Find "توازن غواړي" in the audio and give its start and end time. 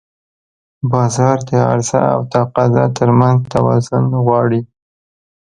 3.53-4.61